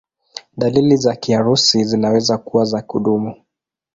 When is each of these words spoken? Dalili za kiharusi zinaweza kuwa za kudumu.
Dalili 0.57 0.97
za 0.97 1.15
kiharusi 1.15 1.83
zinaweza 1.85 2.37
kuwa 2.37 2.65
za 2.65 2.81
kudumu. 2.81 3.35